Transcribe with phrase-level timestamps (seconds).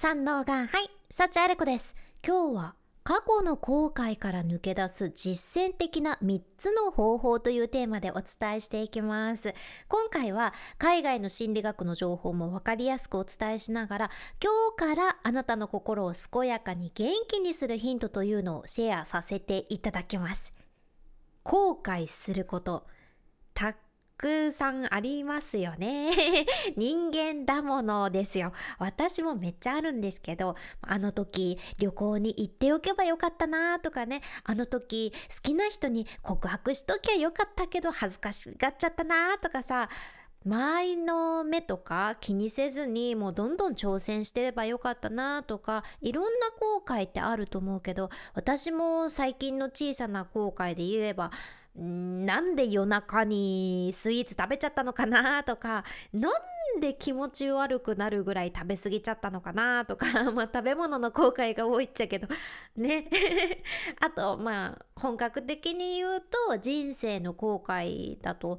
[0.00, 0.68] 三能がはい
[1.10, 1.96] 幸あれ子です。
[2.24, 9.54] 今日は過去の後悔から抜け出す実践的な3つの方法というテーマでお伝えしていきます。
[9.88, 20.54] 今回は海外の心理学の情報も分かりやすくお伝えしながら今日からあなたの心を健やかに元気にするヒントというのをシェアさせていただきます。
[21.42, 22.86] 後悔すること。
[23.52, 23.74] た
[24.18, 26.10] くさんありますよね。
[26.76, 28.52] 人間だものですよ。
[28.78, 39.88] 私もめっちゃあるんですけど、あの時旅行に行っておけばよかったなとかね、あの時好きな人に告白しときゃよかったけど恥ずかしがっちゃったなとかさ、
[40.44, 51.32] 周りの目とか気にせずにもうどんどん挑戦してればよかったなとかいろんな後悔ってあると思うけど私も最近の小さな後悔で言えば
[51.78, 62.26] なんで夜中にスイーツ食べちゃったのかなとかなんで気持ち悪くなるぐらい食べ過ぎちゃったのかなとか まあ食べ物の後悔が多いっちゃけど
[62.76, 63.08] ね。
[64.00, 68.58] あとまあ本格的に言うと人生の後悔だと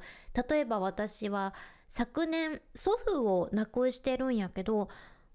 [0.50, 1.54] 例えば私は
[1.89, 4.88] 昨年祖父を亡くしてるんやけど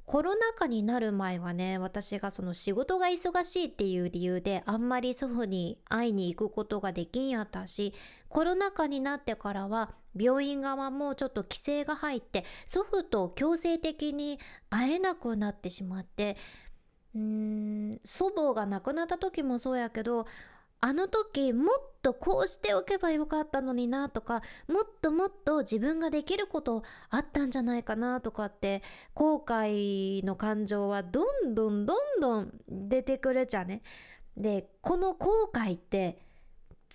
[0.07, 7.95] コロナ禍になる前はね私がその仕事が忙しいっていう理由であんまり祖父に会いに行くことができんやったし
[8.29, 14.39] コロナ禍になってからは病院側もちょっと規制が入って祖父と強制的に
[14.69, 16.37] 会えなくなってしまって
[17.15, 20.27] うーん祖母が亡くなった時もそうやけど
[20.87, 28.83] あの時もっとこうしておけばよかったのになとかもっともっと自分ができることあったんじゃないかなとかって
[29.15, 33.81] 後悔の感情はどんどんどんどん出てくるじゃね。
[34.37, 36.19] でこの後悔って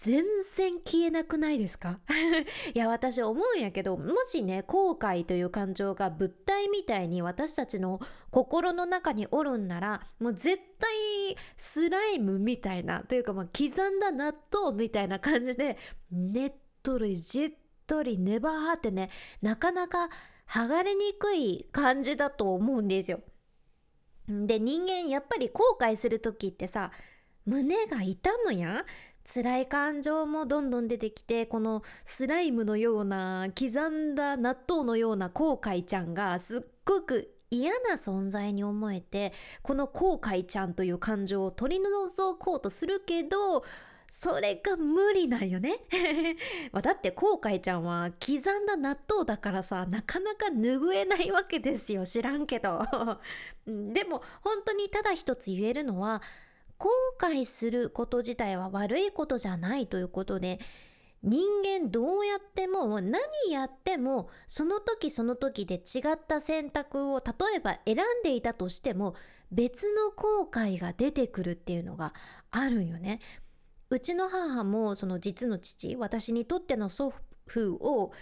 [0.02, 0.23] 全
[0.55, 2.00] 然消えなくないですか？
[2.73, 8.00] いや私思うんやけどもしね後悔という感情が物体みたいに私たちの
[8.31, 15.78] 心の中におるんならもう絶対スライムみたいなというかまあ刻んだ納豆みたいな感じで
[16.11, 17.53] ねっとりじっ
[17.85, 19.09] とりネバーってね
[19.41, 20.09] なかなか
[20.47, 23.19] 剥がれにくい感じだと思うんですよ。
[24.29, 26.91] で人間やっぱり後悔する時ってさ
[27.45, 28.85] 胸が痛むやん？
[29.31, 39.31] 辛い感情もどんどん出てきてこのスライムのような刻んだ納豆のような後悔ちゃんがすっごく嫌な存在に思えて
[39.62, 43.63] この後悔ちゃんという感情を取り除こうとするけど
[44.09, 45.78] それが無理なんよね。
[46.73, 52.03] だって後悔ちゃんは刻んだ納豆だからさなかなか拭えないわけですよ。
[52.07, 52.88] 知らんけど。
[53.68, 56.23] でも本当にただ一つ言えるのは
[56.79, 60.59] 後悔すること自体は悪いことじゃないということで
[61.22, 63.19] 人間どうやっても何
[63.51, 69.16] やってもその時その時で違った選択を例えば選んでいたとしても
[69.51, 72.13] 別の後悔が出てくるっていうのが
[72.51, 73.19] あるよね。
[73.89, 77.12] うちの母もその実の父私にとっての祖
[77.47, 78.13] 父を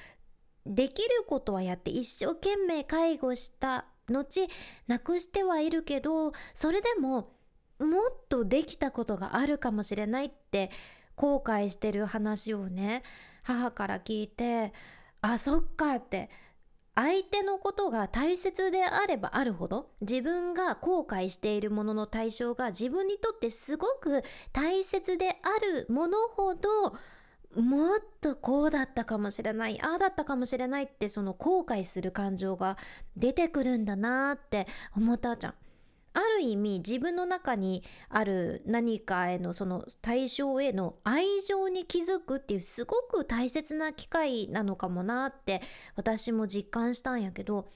[0.66, 4.47] できることはやって一生懸命介護した後
[4.88, 7.37] 亡くしてはいるけどそれでも
[7.80, 10.72] もっとできたことがあるかもしれないって
[11.16, 13.04] 後悔してる話をね
[13.44, 14.74] 母から聞いて
[15.22, 16.30] あそっかって
[16.96, 25.34] 相手のことが大切であればあるほど自分が後悔しているものの対象が自分にとってすごく大切であ
[25.78, 26.96] るものほど
[27.56, 32.78] もっとこうだったかもしれないああだったかもしれないってその後悔する感情が
[33.16, 35.54] 出てくるんだなって思ったじゃん。
[36.17, 45.61] ある意味自分の中にある何かへのその対象への愛情に気づくっていうすごく大切な機会なのかもなって
[45.95, 47.69] 私も実感したんやけど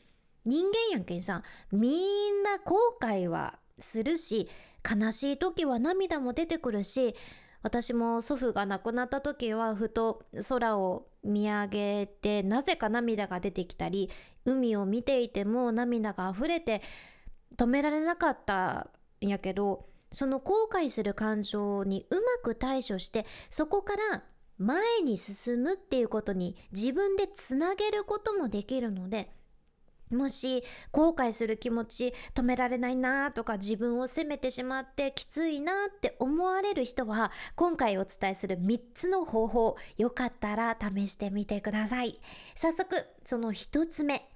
[0.44, 1.90] 人間やんけんさみ
[2.32, 4.50] んな後悔はするし
[4.90, 7.16] 悲しい時は涙も出てくるし
[7.62, 14.10] 私も祖父が亡くなった時はふと空を見上げてなぜか涙が出てきたり
[14.46, 16.82] 海を見ていても涙が溢れて
[17.58, 18.90] 止められなかった
[19.22, 24.24] んやけどその後悔する感情にうまく対処してそこから
[24.58, 29.32] 前に進むっていうことに自分でつなげることもできるので
[30.12, 42.20] もし後悔する気持ち止められないなとか自分を責めてしまってきついなって思われる人は今回お伝えする3つの方法よかったら試してみてください。
[42.56, 44.31] 早速その1つ目。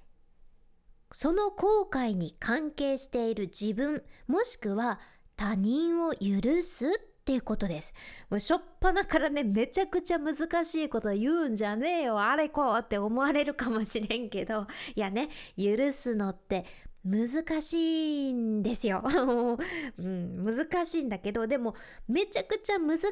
[1.12, 4.98] その後悔に関係している自分もしくは
[5.36, 6.90] 他人を許すっ
[7.26, 7.92] ていうことです。
[8.30, 16.64] もうしょっぱなからねめちゃくちゃ難しいこと言うんじゃねえよあれこうって思われるかもしれんけどいやね許すのって
[17.06, 19.00] 難しいんですよ、
[19.96, 21.76] うん、難しいんだけどでも
[22.08, 23.04] めちゃくちゃ難し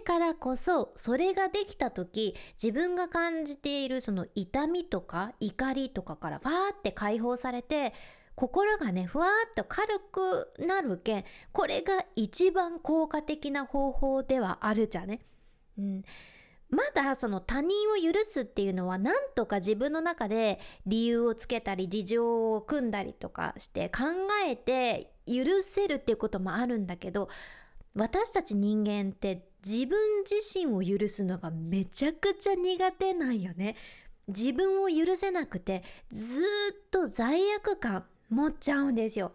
[0.00, 7.94] いからこそそれができた時自分が感じているその痛みとか怒りとかからバーって解放されて
[8.34, 15.20] 心がねふわーっと軽くなるけんこれが一番効果的な方法ではあるじゃね。
[15.78, 16.04] うん
[16.68, 24.02] まだその他人を許すっていうのは何とか自分の中で理由をつけたり事情を組んだりとかして考
[24.44, 27.28] えて許せるっていうこともあるんだけど
[27.94, 33.74] 私たち人間って自分自身を許すのがめちゃくちゃ苦手なんよね。
[34.28, 36.44] 自分を許せなくてずっ
[36.90, 39.32] と罪悪感持っちゃうんですよ。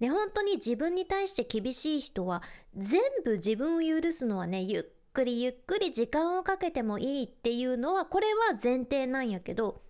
[0.00, 2.42] で本当に自分に対して厳しい人は
[2.76, 9.82] 全部自分を許すのはねゆっくりゆっくり時間をかけてもいいっていうのはこれは前提なんやけど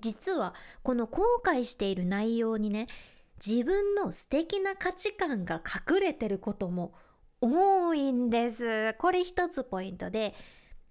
[0.00, 2.86] 実はこの後悔している内容にね
[3.44, 6.92] 自分の素敵な価値観が隠れてることも
[7.40, 8.94] 多いんです。
[8.94, 10.34] これ一つポイントで。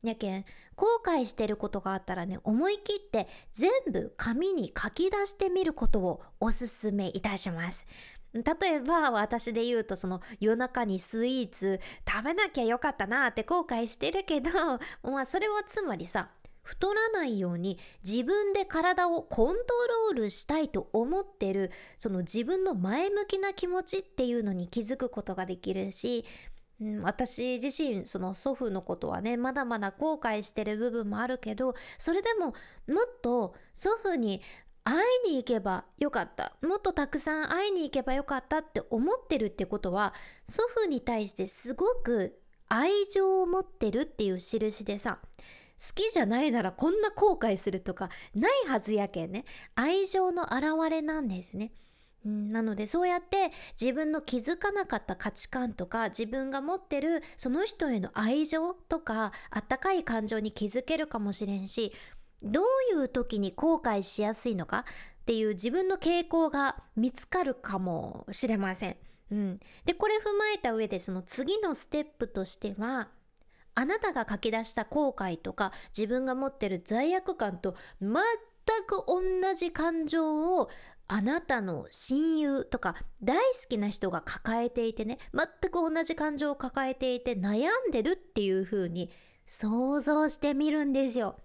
[0.03, 0.45] やけん
[0.75, 7.87] 後悔してることがあったらね思い切って全部紙に書き出してみることをおすすめいたします。
[8.33, 14.49] 例えば私で言うとその夜中にスイーツ食べなきゃよかったなって後悔してるけど
[15.03, 16.29] まあそれはつまりさ
[16.67, 19.61] 太らないように自分で体をコント
[20.11, 26.25] ロールしたいと思ってるその自分の前向きな気持ちっていうのに気づくことができるし、
[26.81, 32.55] うん、私自身その祖父のことはねまだまだ後悔してる部分もあるけどそれでももっ
[33.21, 34.41] と祖父に
[34.87, 40.13] 会いに行けばよかったもっとたくさん会いに行けばよかったって思ってるってことは
[40.45, 42.39] 祖父に対してすごく
[42.69, 45.19] 愛情を持ってるっていう印でさ
[45.77, 49.43] 好きじゃないならこんな後悔するとかないはずやけんね
[49.75, 51.73] 愛情の表れなんですね。
[52.23, 61.93] なのでそうやって自分の気づかなかった価値観とか自分が持ってるその人への愛情とかあったかい感情に気づけるかもしれんし
[62.43, 62.65] どう
[62.99, 64.83] いう時に後悔しやすいのかっ
[65.25, 68.97] ていう自分の傾向が見つかるかもしれません。
[69.31, 73.09] うん、でこれ踏まえた上でその次のステップとしては
[73.75, 78.13] あなたが書き出した後悔とか自分が持ってる罪悪感と全
[78.87, 80.69] く同じ感情を
[81.09, 89.09] あなたの親友とか大好きな人が抱えていてね全く同じ感情を抱えていて悩んでるっていう風に
[89.45, 91.37] 想像してみるんですよ。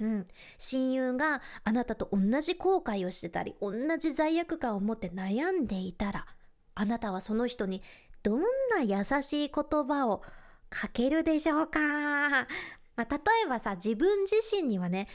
[0.00, 0.26] うん、
[0.58, 6.26] 親友があなたと同じ後悔をしてたり同じ罪悪感を持って悩んでいたら
[6.74, 7.82] あなたはその人に
[8.22, 8.40] どん
[8.70, 10.22] な優しい言葉を
[10.70, 12.46] かけるでしょうか、ま
[12.98, 15.08] あ、例えばさ自分自身にはね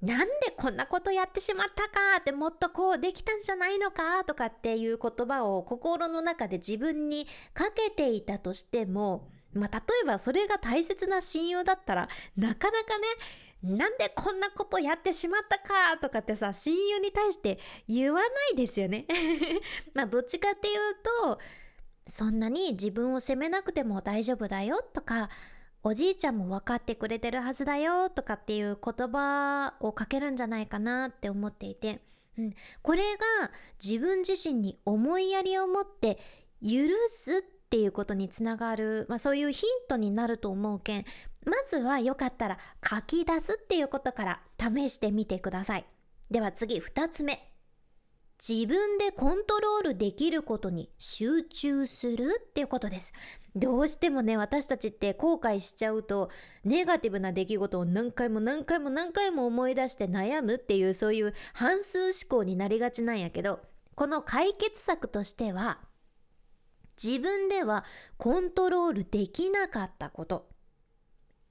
[0.00, 0.26] なんで
[0.56, 2.18] こんなことやってしまったか？
[2.20, 4.22] ってもっとこうできたんじゃないのか？
[4.22, 13.06] とかっていう言葉を心の中で自分にかけていたとしてもまあ例えばそれが大切な親友だったらなかなかね
[13.62, 17.58] なんでこんなことやってしまったかとかってさ親友に対して
[17.88, 19.06] 言わないですよね。
[19.94, 20.74] まあどっちかっていう
[21.24, 21.38] と
[22.06, 25.28] そんなに自分を責めなくても大丈夫だよとか
[25.82, 32.00] おじいちゃんも分かってくれてるはずだよとかっていう言葉をかけるんじゃないかなって思っていて、
[32.36, 33.50] うん、これが
[33.82, 36.18] 自分自身に思いやりを持って
[36.62, 36.70] 許
[37.08, 41.04] すっていうことにつながる、まあ、そういうヒントになると思うけん。
[41.44, 45.86] まずはよかったら書き出すっていうことから試してみてください。
[46.30, 47.48] では次2つ目。
[48.46, 53.12] 自分でコントロールできることに集中するっていうことです。
[53.56, 56.30] どうしてもね、私たちって後悔しちゃうと、
[56.62, 63.60] ネガティブな出来事を何回も何回も何回も思い出して悩むっていう、そういう反数思考になりがちなんやけど、
[63.96, 65.80] この解決策としては、
[67.02, 67.84] 自分では
[68.18, 70.48] コントロールできなかったこと、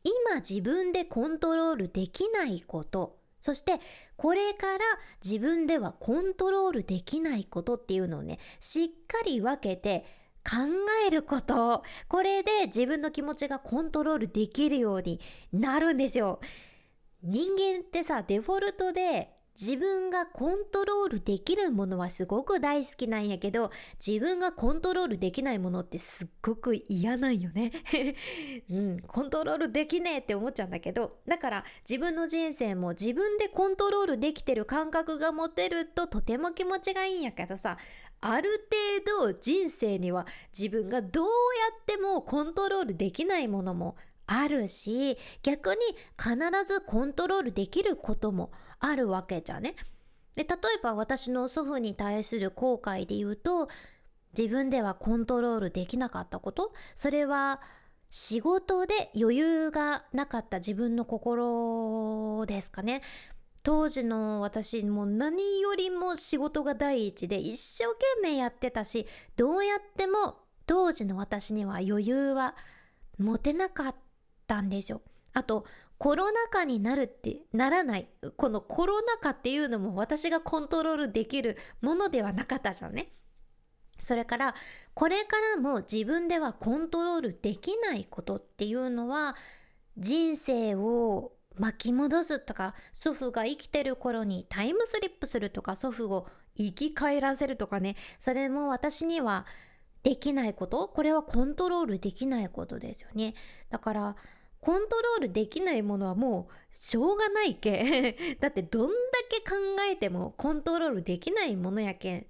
[0.07, 3.79] 今自分でコントロールできないことそして
[4.15, 4.79] これから
[5.23, 10.05] 自分ではコントロールできないことっていうのをねしっかり分けて
[10.47, 10.55] 考
[11.05, 11.83] えること。
[12.07, 15.19] これで自分の気持ちがコントロールできるように
[15.51, 16.39] なるんですよ。
[17.21, 23.71] 人間ってさデフォルトで自分がコントロールできるものはすごく大好きなんやけど
[24.05, 27.71] 自分がコントロールできないものってすっごく嫌なんよね。
[28.69, 37.77] うんコントロールできねえって思っちゃうんだけどだから自分の人生も自分でコントロールできてる感覚が持てるととても気持ちがいいんやけどさ
[38.21, 38.67] ある
[39.03, 41.31] 程度人生には自分がどうや
[41.81, 43.95] ってもコントロールできないものも
[44.27, 45.77] あるし逆に
[46.17, 46.35] 必
[46.65, 49.75] ずコントロールできることもあるあるわけじゃね。
[50.35, 53.69] で例えば私の祖父に対する後悔で言うと
[54.37, 57.59] 自分ではコントロールできなかったことそれは
[58.11, 63.01] 仕事で余裕がなかった自分の心ですかね
[63.63, 72.55] 当時の私も何よりも仕事が第一で一生懸命やってたしどうやっても当時の私には余裕は
[73.17, 73.95] 持てなかっ
[74.45, 75.01] たんですよ。
[75.33, 75.65] あと
[75.97, 78.09] コロナ禍になるってならない。
[78.35, 83.13] このコロナ禍っていうのも私がコントロールできるものではなかったじゃんね。
[83.99, 84.55] それから
[84.93, 89.35] これからも自分ではコントロールできないことっていうのは
[89.97, 97.95] 人生を巻き戻すとか祖父が生きてる頃にタイムスリップするとか祖父を生き返らせるとかね。
[98.19, 99.47] それも私には
[100.03, 100.87] できないこと。
[100.87, 103.33] これはコントロールできないことですよね。
[103.69, 104.15] だから
[104.67, 108.95] コントロールできないものはもうしょうがないけ だってどんだ
[109.29, 109.55] け考
[109.89, 112.27] えてもコントロールできないものやけん、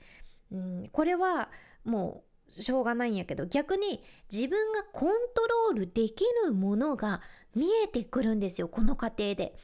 [0.51, 1.50] うん、これは
[1.84, 2.24] も
[2.56, 7.24] うしょうがないんやけど逆に自分がコントロールできるものが
[7.56, 9.56] 見えてくるんですよこの過程で。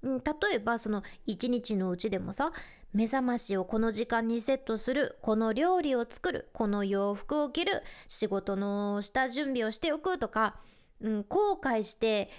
[0.00, 2.50] うん、例えばその一日のうちでもさ
[2.94, 10.56] 目覚ましをこの時間にセットするこの料理を作るこの洋服を着る仕事の下準備をしておくとか、
[11.08, 12.30] ん、後悔して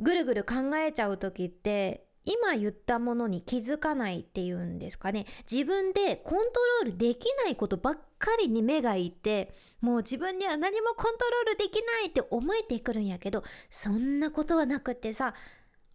[0.00, 15.34] ぐるぐる考えちゃう時って今言ったものに気づかないっていうんですかね自分でコントロールできないことばっかりに目がいってもう自分には何もコントロールできないって思えてくるんやけどそんなことはなくってさ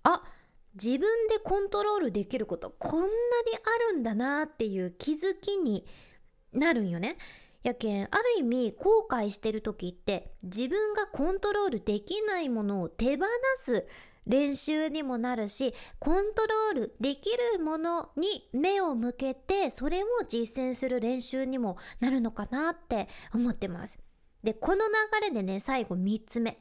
[0.04, 0.24] あ
[0.76, 3.10] 自分でコントロールできることこんなに
[3.90, 5.86] あるんだなっていう気づきに
[6.54, 7.18] なるんよね。
[7.64, 13.26] やけんある意味後悔してる時って自分がコントロールできないものを手放
[13.58, 13.86] す
[14.26, 16.44] 練習にもなるしコント
[16.76, 24.00] ロールできるものに目を向けてそれを実践する練習にもなるのかなって思ってます。
[24.44, 26.60] でこの流れでね最後3つ目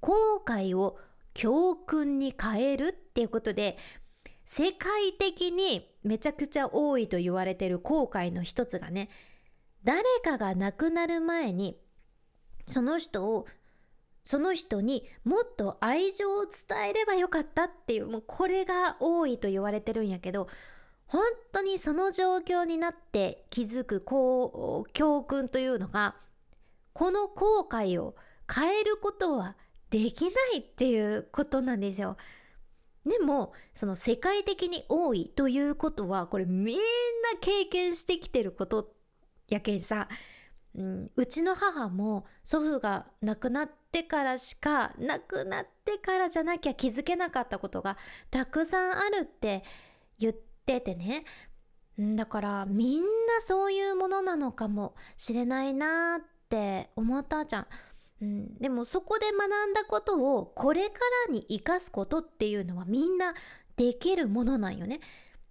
[0.00, 0.98] 後悔を
[1.34, 3.76] 教訓に変えるっていうことで
[4.44, 9.08] 世界的にめちゃくちゃ多いと言われてる後悔の一つがね
[9.84, 11.78] 誰かが亡くなる前に
[12.66, 13.46] その人を
[14.22, 20.48] その人にもっと愛情を伝えればよかったっていうもうこれが多いと言われてるんやけど
[21.06, 26.14] 本当にその状況になって気づくこう教訓というのが
[26.92, 28.14] この後悔を
[28.52, 29.56] 変えることは
[29.90, 32.16] できないっていうことなんですよ。
[33.04, 36.82] でもその世界的に多いということはこれみんな
[37.40, 38.94] 経験してきてること
[39.48, 40.08] やけんさ
[40.74, 47.98] うん、うちの母も祖父が亡くなってからしか亡くなってからじゃなきゃ気づけなかったことが
[48.30, 49.62] たくさんあるって
[50.18, 51.24] 言っててね
[51.98, 53.06] だからみんな
[53.40, 57.66] そういうものなのかもしれないなって思ったじゃん。
[58.22, 63.34] うん、でもそこで学んだことをこれからに生かすことっていうのはみんな
[63.76, 65.00] できるものなんよね。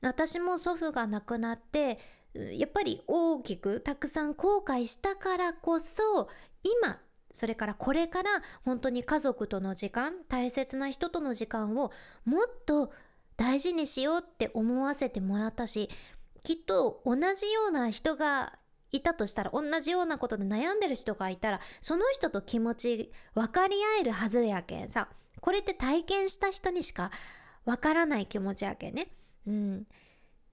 [0.01, 1.99] 私も祖父が亡くなって
[2.33, 6.29] やっぱり大きくたくさん後悔したからこそ
[6.63, 6.99] 今
[7.33, 8.29] それからこれから
[8.63, 11.91] 本当に家族との時間大切な人との時間を
[12.25, 12.93] もっと
[13.37, 15.89] 大事にしようって思わせてもらったし
[16.43, 17.21] きっと同じ
[17.51, 18.53] ような人が
[18.91, 25.07] いたとしたら同じようなことで悩んでる人がいたらその人と気持ち分かり合えるはずやけんさ
[25.39, 27.11] これって体験した人にしか
[27.65, 29.07] 分からない気持ちやけんね。
[29.47, 29.87] うん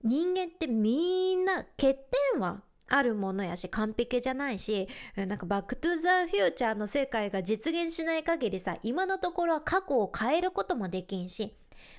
[0.02, 1.94] 人間ってみんな欠
[2.32, 11.54] 点はあるものやし完璧じゃないしなんかバックトゥザフューチャーの世界が実現しない限りさ今のところは過去を変えることもできんし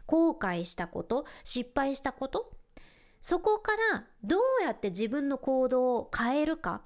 [0.06, 2.52] 後悔したこと失敗したこと
[3.22, 6.82] そこからどうやって自分の行動を変えるか、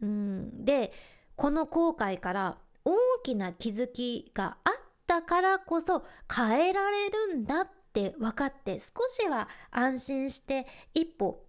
[0.00, 0.92] うん、で
[1.36, 4.72] この後悔から大きな気づきがあっ
[5.06, 7.68] たからこそ変えられるんだっ
[8.00, 11.46] って分かって少しは安心して一歩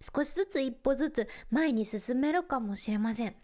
[0.00, 3.34] 少しずつ一歩ずつ前に進めるかもしれません。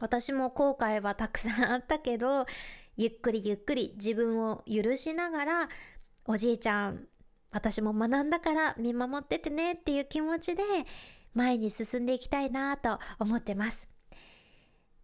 [0.00, 2.46] 私も後悔はたくさんあったけど
[2.96, 5.68] ゆっくりゆっくり自分を許しながら
[6.24, 7.06] おじいちゃん
[7.50, 10.62] 私も学んだから見守っててねっていう気持ちで
[11.34, 13.88] 前に進んでいきたいなと思ってます。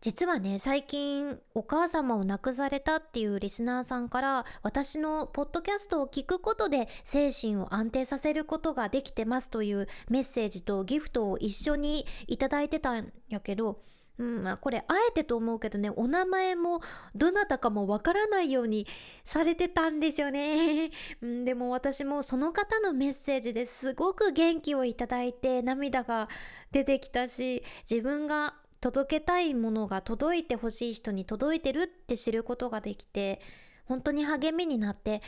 [0.05, 13.81] 実はね最近お母様を亡くされたっていうリスナーさんから私のポッドキャストを聞くことで精神を安定させることができてますというメッセージとギフトを一緒にいただいてたんやけど
[14.19, 16.81] うんまあ、これあえてと思うけどねお名前も
[17.17, 18.87] どなたかもわからないように
[19.25, 26.29] されてたんですよね、 うん、でも私もその方のメッセージですごく元気をいただいて涙が
[26.71, 33.41] 出てきたし自分が届けたいものが届いてほしい人に届いてるって知ることができて
[33.87, 35.23] 本当に励みになって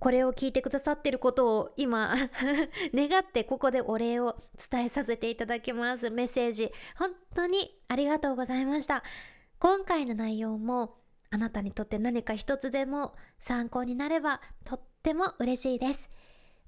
[0.00, 2.12] これを聞いてくださってることを今
[2.92, 6.10] 願ってここでお礼を伝えさせていただきます。
[6.10, 9.04] メッセージ本当にありがとうございました。
[9.60, 10.96] 今回の内容も
[11.30, 16.10] あなたにとって何か一つでも参考になればとっても嬉しいです。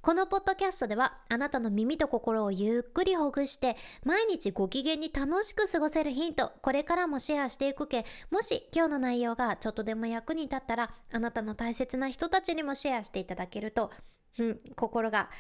[0.00, 13.90] このポッドキャストではあなたの耳と心をゆっくりほぐして毎日ご機嫌に楽しく過ごせるヒントこれからもシェアしていくけもし今日の内容がちょっとでも役に立ったらあなたの大切な人たちにもシェアしていただけると、
[14.38, 15.30] うん、心が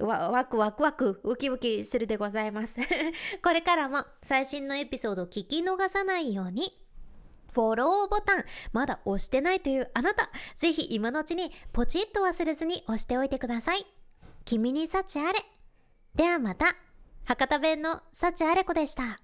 [0.00, 2.76] わワクワクワクウキウキするでございます。
[3.42, 6.87] これからも最新のエピソードを聞き逃さないように。
[7.52, 13.86] フォローボタン、まだ押してないというあなた、ぜひ今のうちにポチッと忘れずに押しておいてください。
[14.44, 15.38] 君に幸あれ。
[16.14, 16.66] ではまた、
[17.24, 19.20] 博多弁の幸あれ子でした。